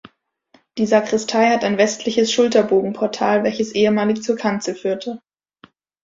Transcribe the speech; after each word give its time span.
Die 0.79 0.87
Sakristei 0.87 1.51
hat 1.51 1.63
ein 1.63 1.77
westliches 1.77 2.31
Schulterbogenportal 2.31 3.43
welches 3.43 3.73
ehemalig 3.75 4.23
zur 4.23 4.35
Kanzel 4.35 4.73
führte. 4.73 5.21